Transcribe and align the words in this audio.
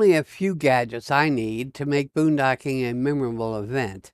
Only 0.00 0.16
a 0.16 0.24
few 0.24 0.54
gadgets 0.54 1.10
I 1.10 1.28
need 1.28 1.74
to 1.74 1.84
make 1.84 2.14
boondocking 2.14 2.88
a 2.88 2.94
memorable 2.94 3.54
event. 3.58 4.12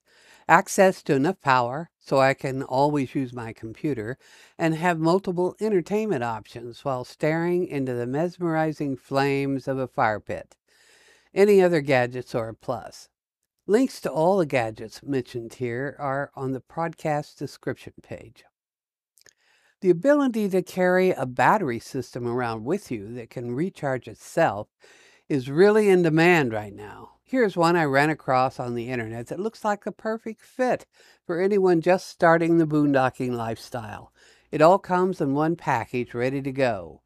Access 0.48 1.00
to 1.04 1.14
enough 1.14 1.40
power 1.40 1.90
so 2.00 2.18
I 2.18 2.34
can 2.34 2.64
always 2.64 3.14
use 3.14 3.32
my 3.32 3.52
computer 3.52 4.18
and 4.58 4.74
have 4.74 4.98
multiple 4.98 5.54
entertainment 5.60 6.24
options 6.24 6.84
while 6.84 7.04
staring 7.04 7.68
into 7.68 7.94
the 7.94 8.04
mesmerizing 8.04 8.96
flames 8.96 9.68
of 9.68 9.78
a 9.78 9.86
fire 9.86 10.18
pit. 10.18 10.56
Any 11.32 11.62
other 11.62 11.82
gadgets 11.82 12.34
are 12.34 12.48
a 12.48 12.54
plus. 12.54 13.08
Links 13.68 14.00
to 14.00 14.10
all 14.10 14.38
the 14.38 14.44
gadgets 14.44 15.04
mentioned 15.04 15.54
here 15.54 15.94
are 16.00 16.32
on 16.34 16.50
the 16.50 16.60
podcast 16.60 17.38
description 17.38 17.92
page. 18.02 18.42
The 19.82 19.90
ability 19.90 20.48
to 20.48 20.62
carry 20.62 21.12
a 21.12 21.26
battery 21.26 21.78
system 21.78 22.26
around 22.26 22.64
with 22.64 22.90
you 22.90 23.14
that 23.14 23.30
can 23.30 23.54
recharge 23.54 24.08
itself 24.08 24.66
is 25.28 25.50
really 25.50 25.88
in 25.88 26.02
demand 26.02 26.52
right 26.52 26.74
now. 26.74 27.10
Here's 27.24 27.56
one 27.56 27.74
I 27.74 27.84
ran 27.84 28.10
across 28.10 28.60
on 28.60 28.74
the 28.74 28.88
internet 28.88 29.26
that 29.26 29.40
looks 29.40 29.64
like 29.64 29.84
a 29.84 29.92
perfect 29.92 30.40
fit 30.40 30.86
for 31.26 31.40
anyone 31.40 31.80
just 31.80 32.06
starting 32.06 32.58
the 32.58 32.66
boondocking 32.66 33.32
lifestyle. 33.32 34.12
It 34.52 34.62
all 34.62 34.78
comes 34.78 35.20
in 35.20 35.34
one 35.34 35.56
package 35.56 36.14
ready 36.14 36.40
to 36.42 36.52
go. 36.52 37.02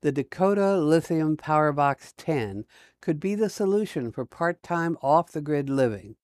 The 0.00 0.10
Dakota 0.10 0.76
Lithium 0.78 1.36
Powerbox 1.36 2.14
10 2.16 2.64
could 3.00 3.20
be 3.20 3.36
the 3.36 3.48
solution 3.48 4.10
for 4.10 4.24
part 4.24 4.64
time 4.64 4.98
off 5.00 5.30
the 5.30 5.40
grid 5.40 5.70
living. 5.70 6.16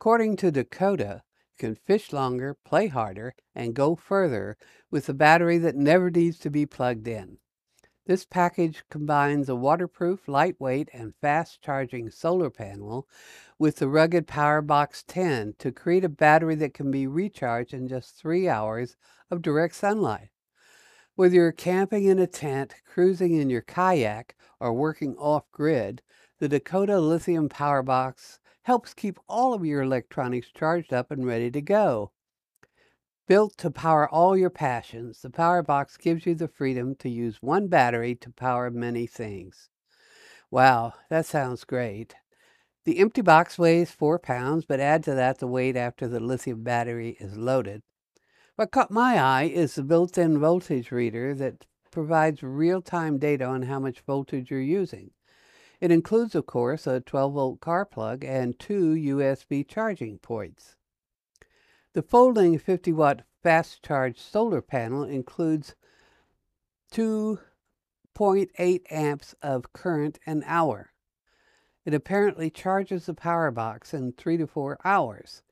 According 0.00 0.36
to 0.38 0.50
Dakota, 0.50 1.22
you 1.52 1.68
can 1.68 1.74
fish 1.76 2.12
longer, 2.12 2.56
play 2.64 2.88
harder, 2.88 3.36
and 3.54 3.74
go 3.74 3.94
further 3.94 4.56
with 4.90 5.08
a 5.08 5.14
battery 5.14 5.58
that 5.58 5.76
never 5.76 6.10
needs 6.10 6.40
to 6.40 6.50
be 6.50 6.66
plugged 6.66 7.06
in. 7.06 7.38
This 8.10 8.24
package 8.24 8.82
combines 8.90 9.48
a 9.48 9.54
waterproof, 9.54 10.26
lightweight, 10.26 10.88
and 10.92 11.14
fast 11.20 11.62
charging 11.62 12.10
solar 12.10 12.50
panel 12.50 13.06
with 13.56 13.76
the 13.76 13.86
rugged 13.86 14.26
PowerBox 14.26 15.04
10 15.06 15.54
to 15.60 15.70
create 15.70 16.02
a 16.02 16.08
battery 16.08 16.56
that 16.56 16.74
can 16.74 16.90
be 16.90 17.06
recharged 17.06 17.72
in 17.72 17.86
just 17.86 18.16
three 18.16 18.48
hours 18.48 18.96
of 19.30 19.42
direct 19.42 19.76
sunlight. 19.76 20.30
Whether 21.14 21.36
you're 21.36 21.52
camping 21.52 22.04
in 22.04 22.18
a 22.18 22.26
tent, 22.26 22.74
cruising 22.84 23.36
in 23.36 23.48
your 23.48 23.62
kayak, 23.62 24.34
or 24.58 24.72
working 24.72 25.14
off 25.14 25.48
grid, 25.52 26.02
the 26.40 26.48
Dakota 26.48 26.98
Lithium 26.98 27.48
PowerBox 27.48 28.40
helps 28.62 28.92
keep 28.92 29.20
all 29.28 29.54
of 29.54 29.64
your 29.64 29.82
electronics 29.82 30.48
charged 30.52 30.92
up 30.92 31.12
and 31.12 31.24
ready 31.24 31.48
to 31.52 31.62
go. 31.62 32.10
Built 33.30 33.56
to 33.58 33.70
power 33.70 34.08
all 34.08 34.36
your 34.36 34.50
passions, 34.50 35.22
the 35.22 35.30
Power 35.30 35.62
Box 35.62 35.96
gives 35.96 36.26
you 36.26 36.34
the 36.34 36.48
freedom 36.48 36.96
to 36.96 37.08
use 37.08 37.40
one 37.40 37.68
battery 37.68 38.16
to 38.16 38.30
power 38.32 38.72
many 38.72 39.06
things. 39.06 39.68
Wow, 40.50 40.94
that 41.10 41.26
sounds 41.26 41.62
great. 41.62 42.16
The 42.84 42.98
empty 42.98 43.22
box 43.22 43.56
weighs 43.56 43.92
4 43.92 44.18
pounds, 44.18 44.64
but 44.64 44.80
add 44.80 45.04
to 45.04 45.14
that 45.14 45.38
the 45.38 45.46
weight 45.46 45.76
after 45.76 46.08
the 46.08 46.18
lithium 46.18 46.64
battery 46.64 47.16
is 47.20 47.36
loaded. 47.36 47.82
What 48.56 48.72
caught 48.72 48.90
my 48.90 49.16
eye 49.20 49.44
is 49.44 49.76
the 49.76 49.84
built 49.84 50.18
in 50.18 50.40
voltage 50.40 50.90
reader 50.90 51.32
that 51.36 51.66
provides 51.92 52.42
real 52.42 52.82
time 52.82 53.18
data 53.18 53.44
on 53.44 53.62
how 53.62 53.78
much 53.78 54.00
voltage 54.00 54.50
you're 54.50 54.60
using. 54.60 55.12
It 55.80 55.92
includes, 55.92 56.34
of 56.34 56.46
course, 56.46 56.84
a 56.84 56.98
12 56.98 57.32
volt 57.32 57.60
car 57.60 57.84
plug 57.84 58.24
and 58.24 58.58
two 58.58 58.96
USB 58.96 59.62
charging 59.62 60.18
ports. 60.18 60.74
The 61.92 62.02
folding 62.02 62.56
50 62.56 62.92
watt 62.92 63.22
fast 63.42 63.82
charge 63.82 64.16
solar 64.16 64.62
panel 64.62 65.02
includes 65.02 65.74
2.8 66.92 68.82
amps 68.90 69.34
of 69.42 69.72
current 69.72 70.20
an 70.24 70.44
hour. 70.46 70.92
It 71.84 71.92
apparently 71.92 72.48
charges 72.48 73.06
the 73.06 73.14
power 73.14 73.50
box 73.50 73.92
in 73.92 74.12
three 74.12 74.36
to 74.36 74.46
four 74.46 74.78
hours. 74.84 75.42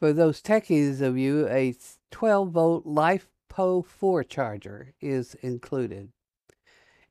For 0.00 0.12
those 0.12 0.42
techies 0.42 1.00
of 1.00 1.16
you, 1.16 1.46
a 1.46 1.76
12 2.10 2.50
volt 2.50 2.84
LiFePO 2.84 3.86
4 3.86 4.24
charger 4.24 4.92
is 5.00 5.36
included. 5.36 6.10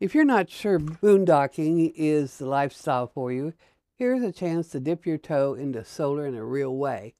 If 0.01 0.13
you're 0.13 0.25
not 0.25 0.49
sure 0.49 0.79
boondocking 0.79 1.93
is 1.95 2.39
the 2.39 2.47
lifestyle 2.47 3.07
for 3.07 3.31
you, 3.31 3.53
here's 3.95 4.21
a 4.21 4.33
chance 4.33 4.67
to 4.69 4.81
dip 4.81 5.05
your 5.05 5.17
toe 5.17 5.53
into 5.53 5.85
solar 5.85 6.27
in 6.27 6.35
a 6.35 6.43
real 6.43 6.75
way. 6.75 7.15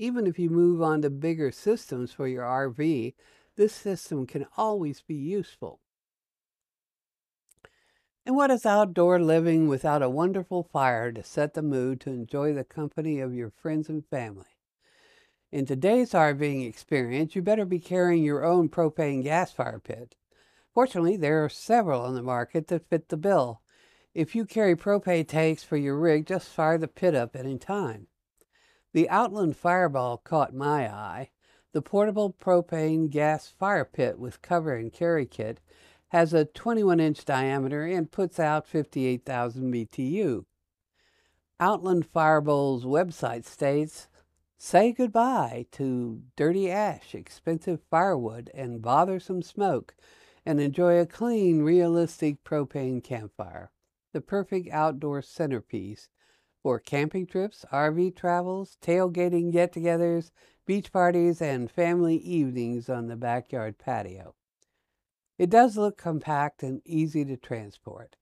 Even 0.00 0.26
if 0.26 0.38
you 0.38 0.48
move 0.48 0.80
on 0.80 1.02
to 1.02 1.10
bigger 1.10 1.52
systems 1.52 2.10
for 2.10 2.26
your 2.26 2.42
RV, 2.42 3.12
this 3.56 3.74
system 3.74 4.26
can 4.26 4.46
always 4.56 5.02
be 5.02 5.14
useful. 5.14 5.78
And 8.24 8.34
what 8.34 8.50
is 8.50 8.64
outdoor 8.64 9.20
living 9.20 9.68
without 9.68 10.02
a 10.02 10.08
wonderful 10.08 10.62
fire 10.62 11.12
to 11.12 11.22
set 11.22 11.52
the 11.52 11.60
mood 11.60 12.00
to 12.00 12.10
enjoy 12.10 12.54
the 12.54 12.64
company 12.64 13.20
of 13.20 13.34
your 13.34 13.50
friends 13.50 13.90
and 13.90 14.06
family? 14.06 14.56
In 15.52 15.66
today's 15.66 16.12
RVing 16.12 16.66
experience, 16.66 17.36
you 17.36 17.42
better 17.42 17.66
be 17.66 17.78
carrying 17.78 18.24
your 18.24 18.42
own 18.42 18.70
propane 18.70 19.22
gas 19.22 19.52
fire 19.52 19.80
pit. 19.80 20.16
Fortunately, 20.72 21.18
there 21.18 21.44
are 21.44 21.50
several 21.50 22.00
on 22.00 22.14
the 22.14 22.22
market 22.22 22.68
that 22.68 22.88
fit 22.88 23.10
the 23.10 23.18
bill. 23.18 23.60
If 24.14 24.34
you 24.34 24.46
carry 24.46 24.76
propane 24.76 25.28
tanks 25.28 25.62
for 25.62 25.76
your 25.76 25.98
rig, 25.98 26.24
just 26.24 26.48
fire 26.48 26.78
the 26.78 26.88
pit 26.88 27.14
up 27.14 27.36
any 27.36 27.58
time. 27.58 28.06
The 28.92 29.08
Outland 29.08 29.54
Firebowl 29.54 30.24
caught 30.24 30.52
my 30.52 30.92
eye. 30.92 31.30
The 31.72 31.82
portable 31.82 32.32
propane 32.32 33.08
gas 33.08 33.46
fire 33.46 33.84
pit 33.84 34.18
with 34.18 34.42
cover 34.42 34.74
and 34.74 34.92
carry 34.92 35.26
kit 35.26 35.60
has 36.08 36.34
a 36.34 36.44
21 36.44 36.98
inch 36.98 37.24
diameter 37.24 37.84
and 37.86 38.10
puts 38.10 38.40
out 38.40 38.66
58,000 38.66 39.72
BTU. 39.72 40.44
Outland 41.60 42.04
Firebowl's 42.12 42.84
website 42.84 43.44
states 43.44 44.08
Say 44.58 44.92
goodbye 44.92 45.66
to 45.72 46.22
dirty 46.36 46.70
ash, 46.70 47.14
expensive 47.14 47.80
firewood, 47.88 48.50
and 48.52 48.82
bothersome 48.82 49.40
smoke, 49.40 49.94
and 50.44 50.60
enjoy 50.60 50.98
a 50.98 51.06
clean, 51.06 51.62
realistic 51.62 52.42
propane 52.44 53.02
campfire, 53.02 53.70
the 54.12 54.20
perfect 54.20 54.68
outdoor 54.70 55.22
centerpiece 55.22 56.08
for 56.62 56.78
camping 56.78 57.26
trips, 57.26 57.64
RV 57.72 58.16
travels, 58.16 58.76
tailgating 58.82 59.50
get 59.50 59.72
togethers, 59.72 60.30
beach 60.66 60.92
parties, 60.92 61.40
and 61.40 61.70
family 61.70 62.16
evenings 62.16 62.88
on 62.88 63.06
the 63.06 63.16
backyard 63.16 63.78
patio. 63.78 64.34
It 65.38 65.50
does 65.50 65.76
look 65.76 65.96
compact 65.96 66.62
and 66.62 66.82
easy 66.84 67.24
to 67.24 67.36
transport. 67.36 68.16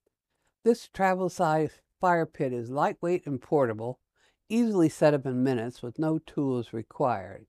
This 0.65 0.89
travel 0.89 1.29
size 1.29 1.81
fire 2.01 2.27
pit 2.27 2.53
is 2.53 2.71
lightweight 2.71 3.27
and 3.27 3.41
portable, 3.41 3.99
easily 4.49 4.89
set 4.89 5.15
up 5.15 5.27
in 5.27 5.43
minutes 5.43 5.83
with 5.83 5.99
no 5.99 6.19
tools 6.19 6.73
required. 6.73 7.47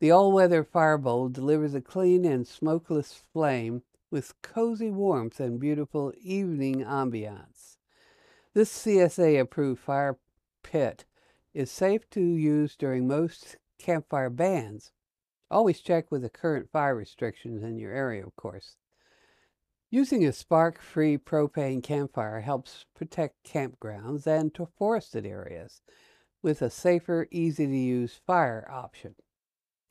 The 0.00 0.10
all 0.10 0.32
weather 0.32 0.64
fire 0.64 0.98
bowl 0.98 1.28
delivers 1.28 1.74
a 1.74 1.80
clean 1.80 2.24
and 2.24 2.46
smokeless 2.46 3.22
flame 3.32 3.82
with 4.10 4.40
cozy 4.42 4.90
warmth 4.90 5.40
and 5.40 5.58
beautiful 5.58 6.12
evening 6.20 6.84
ambiance. 6.84 7.55
This 8.56 8.72
CSA 8.72 9.38
approved 9.38 9.82
fire 9.82 10.16
pit 10.62 11.04
is 11.52 11.70
safe 11.70 12.08
to 12.08 12.22
use 12.22 12.74
during 12.74 13.06
most 13.06 13.58
campfire 13.78 14.30
bans. 14.30 14.92
Always 15.50 15.80
check 15.80 16.10
with 16.10 16.22
the 16.22 16.30
current 16.30 16.70
fire 16.70 16.96
restrictions 16.96 17.62
in 17.62 17.76
your 17.76 17.92
area, 17.92 18.26
of 18.26 18.34
course. 18.34 18.76
Using 19.90 20.24
a 20.24 20.32
spark 20.32 20.80
free 20.80 21.18
propane 21.18 21.82
campfire 21.82 22.40
helps 22.40 22.86
protect 22.94 23.46
campgrounds 23.46 24.26
and 24.26 24.56
forested 24.78 25.26
areas 25.26 25.82
with 26.40 26.62
a 26.62 26.70
safer, 26.70 27.28
easy 27.30 27.66
to 27.66 27.76
use 27.76 28.18
fire 28.26 28.66
option. 28.70 29.16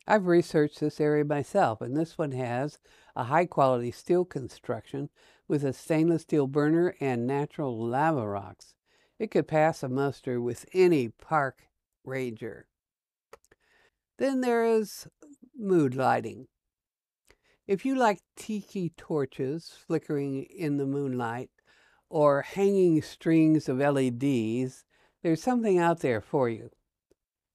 I've 0.06 0.26
researched 0.26 0.80
this 0.80 1.00
area 1.00 1.24
myself, 1.24 1.80
and 1.80 1.96
this 1.96 2.16
one 2.16 2.32
has 2.32 2.78
a 3.16 3.24
high 3.24 3.46
quality 3.46 3.90
steel 3.90 4.24
construction 4.24 5.10
with 5.48 5.64
a 5.64 5.72
stainless 5.72 6.22
steel 6.22 6.46
burner 6.46 6.94
and 7.00 7.26
natural 7.26 7.76
lava 7.76 8.26
rocks. 8.26 8.74
It 9.18 9.30
could 9.30 9.48
pass 9.48 9.82
a 9.82 9.88
muster 9.88 10.40
with 10.40 10.66
any 10.72 11.08
park 11.08 11.68
ranger. 12.04 12.66
Then 14.18 14.40
there 14.40 14.64
is 14.64 15.08
mood 15.56 15.94
lighting. 15.94 16.46
If 17.66 17.84
you 17.84 17.96
like 17.96 18.20
tiki 18.36 18.90
torches 18.96 19.74
flickering 19.86 20.44
in 20.44 20.76
the 20.76 20.86
moonlight, 20.86 21.50
or 22.08 22.42
hanging 22.42 23.02
strings 23.02 23.68
of 23.68 23.78
LEDs, 23.78 24.84
there's 25.22 25.42
something 25.42 25.78
out 25.78 26.00
there 26.00 26.20
for 26.20 26.48
you. 26.48 26.70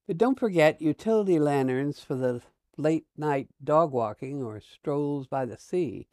But 0.07 0.18
don't 0.18 0.39
forget 0.39 0.81
utility 0.81 1.39
lanterns 1.39 2.00
for 2.00 2.15
the 2.15 2.42
late 2.77 3.06
night 3.15 3.50
dog 3.63 3.92
walking 3.92 4.42
or 4.42 4.59
strolls 4.59 5.27
by 5.27 5.45
the 5.45 5.57
sea. 5.57 6.07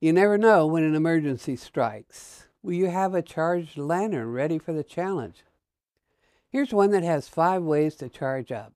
You 0.00 0.12
never 0.12 0.38
know 0.38 0.66
when 0.66 0.84
an 0.84 0.94
emergency 0.94 1.56
strikes. 1.56 2.46
Will 2.62 2.74
you 2.74 2.86
have 2.86 3.14
a 3.14 3.22
charged 3.22 3.76
lantern 3.76 4.32
ready 4.32 4.58
for 4.58 4.72
the 4.72 4.84
challenge? 4.84 5.44
Here's 6.48 6.72
one 6.72 6.90
that 6.92 7.02
has 7.02 7.28
five 7.28 7.62
ways 7.62 7.96
to 7.96 8.08
charge 8.08 8.52
up 8.52 8.74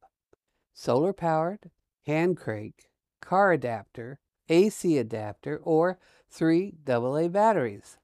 solar 0.74 1.12
powered, 1.12 1.70
hand 2.06 2.36
crank, 2.36 2.88
car 3.20 3.52
adapter, 3.52 4.18
AC 4.48 4.98
adapter, 4.98 5.58
or 5.62 5.98
three 6.28 6.74
AA 6.88 7.28
batteries. 7.28 7.98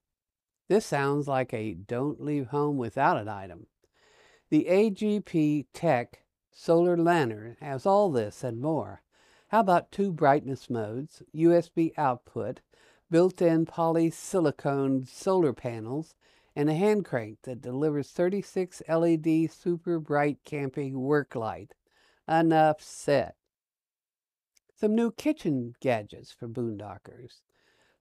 This 0.69 0.87
sounds 0.87 1.26
like 1.26 1.52
a 1.52 1.75
don't 1.75 2.23
leave 2.23 2.49
home 2.49 2.76
without 2.76 3.17
an 3.17 3.29
item. 3.29 3.67
The 4.50 4.67
AGP 4.69 5.67
Tech 5.73 6.23
Solar 6.60 6.96
Lantern 6.96 7.56
has 7.60 7.87
all 7.87 8.10
this 8.10 8.43
and 8.43 8.60
more. 8.60 9.00
How 9.46 9.60
about 9.60 9.93
two 9.93 10.10
brightness 10.10 10.69
modes, 10.69 11.22
USB 11.32 11.93
output, 11.96 12.62
built-in 13.08 13.64
polysilicon 13.64 15.06
solar 15.06 15.52
panels, 15.52 16.16
and 16.56 16.69
a 16.69 16.75
hand 16.75 17.05
crank 17.05 17.43
that 17.43 17.62
delivers 17.62 18.10
36 18.10 18.82
LED 18.88 19.52
super 19.52 20.00
bright 20.00 20.38
camping 20.44 21.00
work 21.00 21.37
light. 21.37 21.75
Enough 22.26 22.82
said. 22.82 23.34
Some 24.75 24.96
new 24.96 25.12
kitchen 25.12 25.76
gadgets 25.78 26.32
for 26.32 26.49
boondockers. 26.49 27.43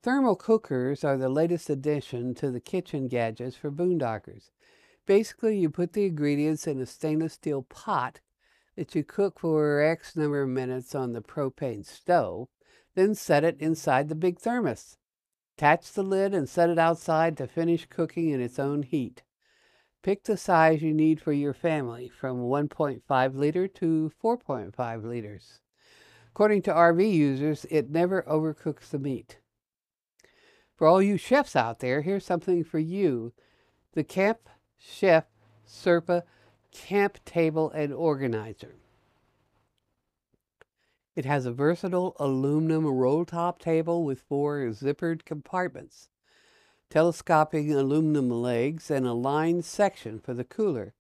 Thermal 0.01 0.35
cookers 0.35 1.03
are 1.03 1.17
the 1.17 1.29
latest 1.29 1.69
addition 1.69 2.33
to 2.33 2.49
the 2.49 2.59
kitchen 2.59 3.07
gadgets 3.07 3.55
for 3.55 3.71
boondockers. 3.71 4.49
Basically, 5.05 5.59
you 5.59 5.69
put 5.69 5.93
the 5.93 6.07
ingredients 6.07 6.65
in 6.65 6.81
a 6.81 6.87
stainless 6.87 7.33
steel 7.33 7.61
pot 7.61 8.19
that 8.77 8.95
you 8.95 9.03
cook 9.03 9.39
for 9.39 9.81
X 9.81 10.15
number 10.15 10.43
of 10.43 10.49
minutes 10.49 10.95
on 10.95 11.11
the 11.11 11.21
propane 11.21 11.85
stove, 11.85 12.47
then 12.95 13.15
set 13.15 13.43
it 13.43 13.59
inside 13.59 14.07
the 14.07 14.15
big 14.15 14.39
thermos. 14.39 14.97
Attach 15.57 15.91
the 15.91 16.03
lid 16.03 16.33
and 16.33 16.47
set 16.47 16.69
it 16.69 16.77
outside 16.77 17.35
to 17.37 17.47
finish 17.47 17.87
cooking 17.89 18.29
in 18.29 18.39
its 18.39 18.59
own 18.59 18.83
heat. 18.83 19.23
Pick 20.03 20.23
the 20.23 20.37
size 20.37 20.83
you 20.83 20.93
need 20.93 21.19
for 21.19 21.33
your 21.33 21.55
family, 21.55 22.07
from 22.07 22.43
1.5 22.43 23.35
liter 23.35 23.67
to 23.67 24.11
4.5 24.23 25.03
liters. 25.03 25.59
According 26.29 26.61
to 26.61 26.73
RV 26.73 27.11
users, 27.11 27.65
it 27.71 27.89
never 27.89 28.21
overcooks 28.23 28.89
the 28.89 28.99
meat. 28.99 29.39
For 30.75 30.85
all 30.85 31.01
you 31.01 31.17
chefs 31.17 31.55
out 31.55 31.79
there, 31.79 32.03
here's 32.03 32.25
something 32.25 32.63
for 32.63 32.77
you. 32.77 33.33
The 33.93 34.03
Camp 34.03 34.47
Chef 34.77 35.25
Sherpa 35.67 36.21
Camp 36.77 37.19
Table 37.25 37.69
and 37.71 37.91
Organizer. 37.91 38.75
It 41.15 41.25
has 41.25 41.45
a 41.45 41.51
versatile 41.51 42.15
aluminum 42.19 42.85
roll 42.85 43.25
top 43.25 43.59
table 43.59 44.05
with 44.05 44.21
four 44.21 44.59
zippered 44.69 45.25
compartments, 45.25 46.09
telescoping 46.89 47.73
aluminum 47.73 48.29
legs, 48.29 48.89
and 48.89 49.05
a 49.05 49.13
lined 49.13 49.65
section 49.65 50.19
for 50.19 50.33
the 50.33 50.45
cooler. 50.45 50.93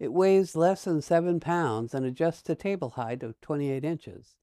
It 0.00 0.12
weighs 0.12 0.56
less 0.56 0.84
than 0.84 1.02
7 1.02 1.38
pounds 1.38 1.94
and 1.94 2.04
adjusts 2.04 2.42
to 2.44 2.54
table 2.54 2.90
height 2.90 3.22
of 3.22 3.40
28 3.40 3.84
inches. 3.84 4.34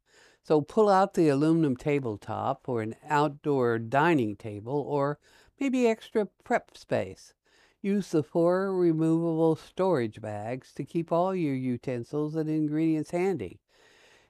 So 0.44 0.62
pull 0.62 0.88
out 0.88 1.16
the 1.16 1.27
aluminum 1.27 1.75
tabletop 1.75 2.69
or 2.69 2.81
an 2.81 2.95
outdoor 3.06 3.80
dining 3.80 4.38
table 4.38 4.86
or 4.88 5.19
maybe 5.60 5.88
extra 5.88 6.27
prep 6.44 6.77
space. 6.77 7.33
Use 7.81 8.10
the 8.12 8.24
four 8.24 8.76
removable 8.76 9.56
storage 9.56 10.22
bags 10.22 10.74
to 10.74 10.84
keep 10.84 11.12
all 11.12 11.34
your 11.34 11.56
utensils 11.56 12.36
and 12.36 12.50
ingredients 12.50 13.12
handy. 13.12 13.62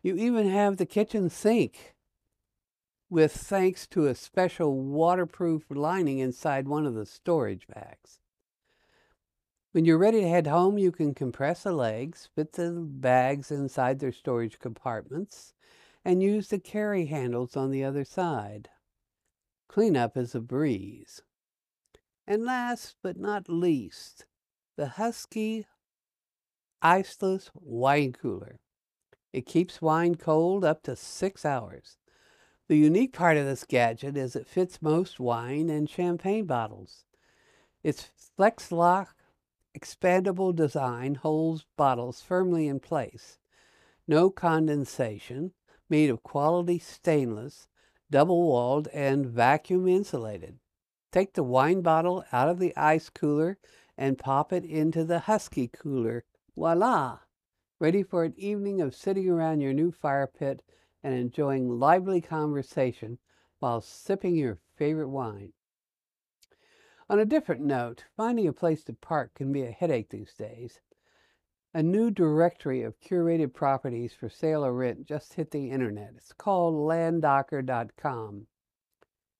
You 0.03 0.15
even 0.15 0.47
have 0.47 0.77
the 0.77 0.85
kitchen 0.85 1.29
sink 1.29 1.95
with 3.09 3.31
thanks 3.31 3.87
to 3.87 4.05
a 4.05 4.13
special 4.13 4.79
waterproof 4.83 5.63
lining 5.69 6.19
inside 6.19 6.67
one 6.67 6.85
of 6.85 6.93
the 6.93 7.07
storage 7.07 7.67
bags. 7.67 8.19
When 9.71 9.83
you're 9.85 9.97
ready 9.97 10.21
to 10.21 10.27
head 10.27 10.47
home, 10.47 10.77
you 10.77 10.91
can 10.91 11.13
compress 11.13 11.63
the 11.63 11.71
legs, 11.71 12.29
fit 12.35 12.53
the 12.53 12.71
bags 12.71 13.51
inside 13.51 13.99
their 13.99 14.11
storage 14.11 14.59
compartments, 14.59 15.53
and 16.05 16.23
use 16.23 16.47
the 16.49 16.59
carry 16.59 17.05
handles 17.05 17.57
on 17.57 17.71
the 17.71 17.83
other 17.83 18.03
side. 18.03 18.69
Cleanup 19.67 20.17
is 20.17 20.33
a 20.33 20.39
breeze. 20.39 21.21
And 22.29 22.45
last 22.45 22.95
but 23.01 23.17
not 23.17 23.49
least, 23.49 24.27
the 24.77 24.85
Huski 24.97 25.65
Iceless 26.79 27.49
Wine 27.55 28.13
Cooler. 28.13 28.59
It 29.33 29.47
keeps 29.47 29.81
wine 29.81 30.13
cold 30.13 30.63
up 30.63 30.83
to 30.83 30.95
six 30.95 31.43
hours. 31.43 31.97
The 32.67 32.77
unique 32.77 33.13
part 33.13 33.37
of 33.37 33.47
this 33.47 33.63
gadget 33.63 34.15
is 34.15 34.35
it 34.35 34.45
fits 34.45 34.79
most 34.79 35.19
wine 35.19 35.71
and 35.71 35.89
champagne 35.89 36.45
bottles. 36.45 37.03
Its 37.81 38.11
flex 38.37 38.71
lock 38.71 39.15
expandable 39.75 40.55
design 40.55 41.15
holds 41.15 41.65
bottles 41.77 42.21
firmly 42.21 42.67
in 42.67 42.79
place. 42.79 43.39
No 44.07 44.29
condensation, 44.29 45.53
made 45.89 46.11
of 46.11 46.21
quality 46.21 46.77
stainless, 46.77 47.67
double 48.11 48.43
walled, 48.43 48.87
and 48.89 49.25
vacuum 49.25 49.87
insulated. 49.87 50.59
Take 51.11 51.33
the 51.33 51.43
wine 51.43 51.81
bottle 51.81 52.23
out 52.31 52.49
of 52.49 52.59
the 52.59 52.75
ice 52.77 53.09
cooler 53.09 53.57
and 53.97 54.17
pop 54.17 54.53
it 54.53 54.63
into 54.63 55.03
the 55.03 55.21
Huski 55.21 55.71
cooler. 55.71 56.23
Voila! 56.55 57.19
Ready 57.79 58.03
for 58.03 58.23
an 58.23 58.33
evening 58.37 58.79
of 58.79 58.93
sitting 58.93 59.27
around 59.27 59.61
your 59.61 59.73
new 59.73 59.91
fire 59.91 60.27
pit 60.27 60.61
and 61.01 61.15
enjoying 61.15 61.67
lively 61.67 62.21
conversation 62.21 63.17
while 63.59 63.81
sipping 63.81 64.35
your 64.35 64.59
favorite 64.75 65.09
wine. 65.09 65.53
On 67.09 67.17
a 67.17 67.25
different 67.25 67.61
note, 67.61 68.05
finding 68.15 68.47
a 68.47 68.53
place 68.53 68.83
to 68.83 68.93
park 68.93 69.33
can 69.33 69.51
be 69.51 69.63
a 69.63 69.71
headache 69.71 70.09
these 70.09 70.35
days. 70.35 70.79
A 71.73 71.81
new 71.81 72.11
directory 72.11 72.83
of 72.83 72.99
curated 72.99 73.53
properties 73.53 74.13
for 74.13 74.29
sale 74.29 74.63
or 74.63 74.73
rent 74.73 75.05
just 75.05 75.33
hit 75.33 75.49
the 75.49 75.71
internet. 75.71 76.13
It's 76.17 76.33
called 76.33 76.75
landdocker.com. 76.75 78.45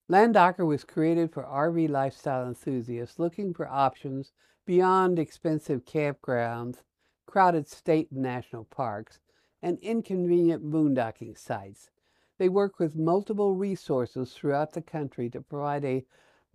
Landdocker 0.10 0.66
was 0.66 0.84
created 0.84 1.32
for 1.32 1.44
RV 1.44 1.88
lifestyle 1.88 2.48
enthusiasts 2.48 3.20
looking 3.20 3.54
for 3.54 3.68
options 3.68 4.32
beyond 4.66 5.20
expensive 5.20 5.86
campgrounds, 5.86 6.82
crowded 7.28 7.68
state 7.68 8.10
and 8.10 8.24
national 8.24 8.64
parks, 8.64 9.20
and 9.62 9.78
inconvenient 9.82 10.64
boondocking 10.64 11.38
sites. 11.38 11.92
They 12.40 12.50
work 12.50 12.80
with 12.80 12.96
multiple 12.96 13.54
resources 13.54 14.34
throughout 14.34 14.74
the 14.74 14.82
country 14.82 15.30
to 15.30 15.42
provide 15.42 15.86
a 15.86 16.06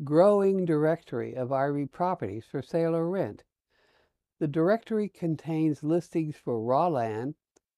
growing 0.03 0.65
directory 0.65 1.37
of 1.37 1.51
RV 1.51 1.93
properties 1.93 2.47
for 2.47 2.61
sale 2.61 2.97
or 2.97 3.09
rent. 3.09 3.45
The 4.41 4.49
directory 4.49 5.09
contains 5.09 5.85
listings 5.85 6.35
for 6.35 6.61
raw 6.61 6.89
land, 6.89 7.37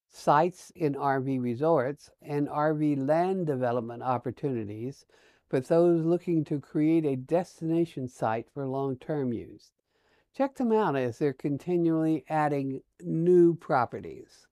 sites 0.09 0.73
in 0.75 0.95
RV 0.95 1.43
resorts, 1.43 2.11
and 2.23 2.49
RV 2.49 3.07
land 3.07 3.47
development 3.47 4.03
opportunities 4.03 5.05
for 5.49 5.61
those 5.61 6.05
looking 6.05 6.45
to 6.45 6.61
create 6.61 7.05
a 7.05 7.17
destination 7.17 8.09
site 8.09 8.49
for 8.51 8.67
long-term 8.67 9.33
use. 9.33 9.71
Check 10.35 10.57
them 10.57 10.73
out 10.73 10.97
as 10.97 11.19
they're 11.19 11.33
continually 11.33 12.25
adding 12.29 12.83
new 13.01 13.55
properties. 13.55 14.47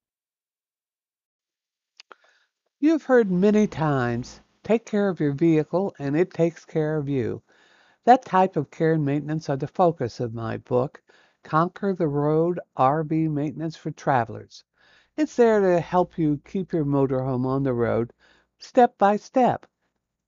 You've 2.81 3.05
heard 3.05 3.31
many 3.31 3.67
times, 3.67 4.41
take 4.63 4.87
care 4.87 5.09
of 5.09 5.21
your 5.21 5.33
vehicle 5.33 5.95
and 5.99 6.17
it 6.17 6.33
takes 6.33 6.65
care 6.65 6.97
of 6.97 7.09
you. 7.09 7.43
That 8.05 8.25
type 8.25 8.57
of 8.57 8.71
care 8.71 8.93
and 8.93 9.05
maintenance 9.05 9.49
are 9.49 9.57
the 9.57 9.67
focus 9.67 10.21
of 10.21 10.35
my 10.35 10.59
book, 10.59 11.03
Conquer 11.43 11.95
the 11.95 12.09
Road 12.09 12.61
RV 12.77 13.31
Maintenance 13.31 13.77
for 13.77 13.91
Travelers. 13.91 14.65
It's 15.17 15.37
there 15.37 15.61
to 15.61 15.81
help 15.81 16.19
you 16.19 16.41
keep 16.45 16.73
your 16.73 16.85
motorhome 16.85 17.47
on 17.47 17.63
the 17.63 17.75
road 17.75 18.13
step 18.59 18.97
by 18.99 19.17
step. 19.17 19.67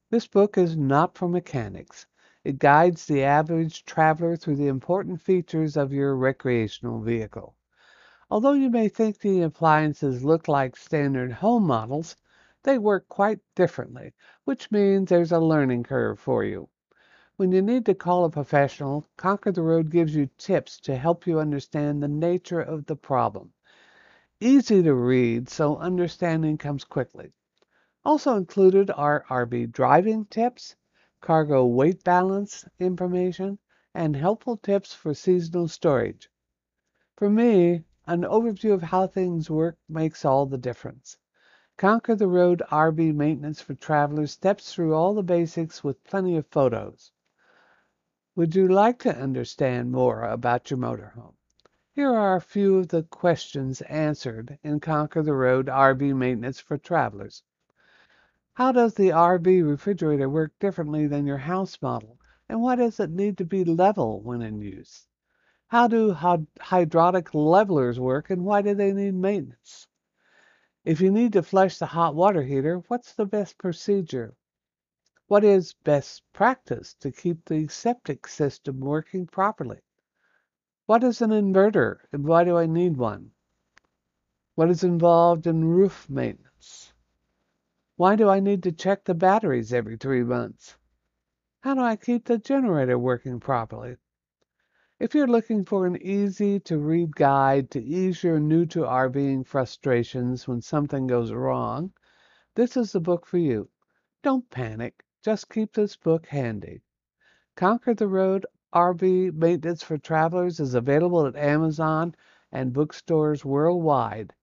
This 0.08 0.28
book 0.28 0.56
is 0.56 0.76
not 0.76 1.18
for 1.18 1.28
mechanics. 1.28 2.06
It 2.44 2.60
guides 2.60 3.06
the 3.06 3.24
average 3.24 3.84
traveler 3.84 4.36
through 4.36 4.54
the 4.54 4.68
important 4.68 5.20
features 5.20 5.76
of 5.76 5.92
your 5.92 6.14
recreational 6.14 7.00
vehicle. 7.00 7.56
Although 8.30 8.52
you 8.52 8.70
may 8.70 8.88
think 8.88 9.18
the 9.18 9.42
appliances 9.42 10.24
look 10.24 10.46
like 10.46 10.76
standard 10.76 11.32
home 11.32 11.66
models, 11.66 12.14
they 12.62 12.78
work 12.78 13.08
quite 13.08 13.40
differently, 13.56 14.14
which 14.44 14.70
means 14.70 15.08
there's 15.08 15.32
a 15.32 15.40
learning 15.40 15.82
curve 15.82 16.20
for 16.20 16.44
you. 16.44 16.68
When 17.36 17.50
you 17.50 17.60
need 17.60 17.84
to 17.86 17.94
call 17.94 18.24
a 18.24 18.30
professional, 18.30 19.08
Conquer 19.16 19.50
the 19.50 19.62
Road 19.62 19.90
gives 19.90 20.14
you 20.14 20.30
tips 20.38 20.78
to 20.82 20.94
help 20.94 21.26
you 21.26 21.40
understand 21.40 22.00
the 22.00 22.06
nature 22.06 22.60
of 22.60 22.86
the 22.86 22.94
problem. 22.94 23.52
Easy 24.40 24.84
to 24.84 24.94
read, 24.94 25.48
so 25.48 25.76
understanding 25.78 26.58
comes 26.58 26.84
quickly. 26.84 27.32
Also 28.08 28.36
included 28.36 28.88
are 28.92 29.24
RV 29.28 29.72
driving 29.72 30.26
tips, 30.26 30.76
cargo 31.20 31.66
weight 31.66 32.04
balance 32.04 32.64
information, 32.78 33.58
and 33.94 34.14
helpful 34.14 34.56
tips 34.56 34.94
for 34.94 35.12
seasonal 35.12 35.66
storage. 35.66 36.30
For 37.16 37.28
me, 37.28 37.82
an 38.06 38.22
overview 38.22 38.72
of 38.72 38.80
how 38.80 39.08
things 39.08 39.50
work 39.50 39.76
makes 39.88 40.24
all 40.24 40.46
the 40.46 40.56
difference. 40.56 41.18
Conquer 41.76 42.14
the 42.14 42.28
Road 42.28 42.62
RV 42.70 43.12
Maintenance 43.12 43.60
for 43.60 43.74
Travelers 43.74 44.30
steps 44.30 44.72
through 44.72 44.94
all 44.94 45.12
the 45.12 45.24
basics 45.24 45.82
with 45.82 46.04
plenty 46.04 46.36
of 46.36 46.46
photos. 46.46 47.10
Would 48.36 48.54
you 48.54 48.68
like 48.68 49.00
to 49.00 49.18
understand 49.18 49.90
more 49.90 50.22
about 50.22 50.70
your 50.70 50.78
motorhome? 50.78 51.34
Here 51.90 52.14
are 52.14 52.36
a 52.36 52.40
few 52.40 52.76
of 52.76 52.86
the 52.86 53.02
questions 53.02 53.80
answered 53.80 54.60
in 54.62 54.78
Conquer 54.78 55.24
the 55.24 55.34
Road 55.34 55.66
RV 55.66 56.14
Maintenance 56.14 56.60
for 56.60 56.78
Travelers. 56.78 57.42
How 58.56 58.72
does 58.72 58.94
the 58.94 59.10
RV 59.10 59.68
refrigerator 59.68 60.30
work 60.30 60.50
differently 60.58 61.06
than 61.06 61.26
your 61.26 61.36
house 61.36 61.76
model? 61.82 62.18
And 62.48 62.62
why 62.62 62.76
does 62.76 62.98
it 62.98 63.10
need 63.10 63.36
to 63.36 63.44
be 63.44 63.66
level 63.66 64.22
when 64.22 64.40
in 64.40 64.62
use? 64.62 65.06
How 65.66 65.88
do 65.88 66.12
hydraulic 66.12 67.34
levelers 67.34 68.00
work 68.00 68.30
and 68.30 68.46
why 68.46 68.62
do 68.62 68.72
they 68.72 68.94
need 68.94 69.12
maintenance? 69.12 69.88
If 70.86 71.02
you 71.02 71.10
need 71.10 71.34
to 71.34 71.42
flush 71.42 71.76
the 71.76 71.84
hot 71.84 72.14
water 72.14 72.42
heater, 72.42 72.82
what's 72.88 73.12
the 73.12 73.26
best 73.26 73.58
procedure? 73.58 74.34
What 75.26 75.44
is 75.44 75.74
best 75.84 76.22
practice 76.32 76.94
to 77.00 77.12
keep 77.12 77.44
the 77.44 77.68
septic 77.68 78.26
system 78.26 78.80
working 78.80 79.26
properly? 79.26 79.82
What 80.86 81.04
is 81.04 81.20
an 81.20 81.28
inverter 81.28 81.98
and 82.10 82.24
why 82.24 82.44
do 82.44 82.56
I 82.56 82.64
need 82.64 82.96
one? 82.96 83.32
What 84.54 84.70
is 84.70 84.82
involved 84.82 85.46
in 85.46 85.62
roof 85.62 86.08
maintenance? 86.08 86.85
Why 87.98 88.14
do 88.14 88.28
I 88.28 88.40
need 88.40 88.62
to 88.64 88.72
check 88.72 89.04
the 89.04 89.14
batteries 89.14 89.72
every 89.72 89.96
three 89.96 90.22
months? 90.22 90.76
How 91.60 91.72
do 91.72 91.80
I 91.80 91.96
keep 91.96 92.26
the 92.26 92.36
generator 92.36 92.98
working 92.98 93.40
properly? 93.40 93.96
If 95.00 95.14
you're 95.14 95.26
looking 95.26 95.64
for 95.64 95.86
an 95.86 95.96
easy 96.02 96.60
to 96.60 96.76
read 96.76 97.16
guide 97.16 97.70
to 97.70 97.82
ease 97.82 98.22
your 98.22 98.38
new 98.38 98.66
to 98.66 98.80
RVing 98.80 99.46
frustrations 99.46 100.46
when 100.46 100.60
something 100.60 101.06
goes 101.06 101.32
wrong, 101.32 101.94
this 102.54 102.76
is 102.76 102.92
the 102.92 103.00
book 103.00 103.24
for 103.24 103.38
you. 103.38 103.70
Don't 104.22 104.50
panic, 104.50 105.02
just 105.22 105.48
keep 105.48 105.72
this 105.72 105.96
book 105.96 106.26
handy. 106.26 106.82
Conquer 107.54 107.94
the 107.94 108.08
Road 108.08 108.44
RV 108.74 109.32
Maintenance 109.32 109.82
for 109.82 109.96
Travelers 109.96 110.60
is 110.60 110.74
available 110.74 111.26
at 111.26 111.34
Amazon 111.34 112.14
and 112.52 112.74
bookstores 112.74 113.42
worldwide. 113.42 114.34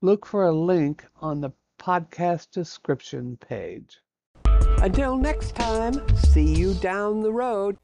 Look 0.00 0.24
for 0.24 0.44
a 0.44 0.56
link 0.56 1.04
on 1.16 1.42
the 1.42 1.52
podcast 1.82 2.50
description 2.52 3.36
page. 3.38 3.98
Until 4.82 5.16
next 5.16 5.56
time, 5.56 5.94
see 6.16 6.54
you 6.54 6.74
down 6.74 7.22
the 7.22 7.32
road. 7.32 7.76